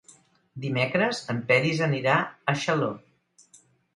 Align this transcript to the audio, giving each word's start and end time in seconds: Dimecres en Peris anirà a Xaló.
Dimecres 0.63 1.19
en 1.33 1.41
Peris 1.51 1.83
anirà 1.89 2.17
a 2.53 2.57
Xaló. 2.63 2.91